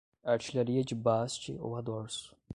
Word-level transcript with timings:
Artilharia 0.25 0.83
de 0.83 0.95
baste 0.95 1.55
ou 1.59 1.75
a 1.75 1.81
dorso 1.81 2.35